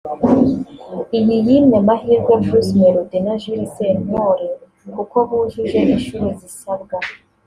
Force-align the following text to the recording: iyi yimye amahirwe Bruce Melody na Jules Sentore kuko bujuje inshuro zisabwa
iyi 1.17 1.35
yimye 1.47 1.75
amahirwe 1.81 2.31
Bruce 2.43 2.71
Melody 2.79 3.17
na 3.25 3.33
Jules 3.41 3.71
Sentore 3.75 4.45
kuko 4.93 5.15
bujuje 5.27 5.79
inshuro 5.93 6.27
zisabwa 6.39 6.95